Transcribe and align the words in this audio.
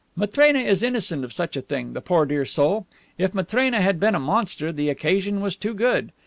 Matrena 0.15 0.57
is 0.59 0.81
innocent 0.81 1.23
of 1.23 1.31
such 1.31 1.55
a 1.55 1.61
thing, 1.61 1.93
the 1.93 2.01
poor 2.01 2.25
dear 2.25 2.43
soul. 2.43 2.87
If 3.19 3.35
Matrena 3.35 3.81
had 3.81 3.99
been 3.99 4.15
a 4.15 4.19
monster 4.19 4.71
the 4.71 4.89
occasion 4.89 5.41
was 5.41 5.55
too 5.55 5.75
good. 5.75 6.11